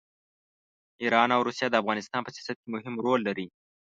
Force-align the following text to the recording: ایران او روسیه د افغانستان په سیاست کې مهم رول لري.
ایران 1.01 1.29
او 1.35 1.41
روسیه 1.47 1.67
د 1.69 1.75
افغانستان 1.81 2.21
په 2.23 2.31
سیاست 2.35 2.57
کې 2.61 2.67
مهم 2.75 2.95
رول 3.05 3.19
لري. 3.27 3.47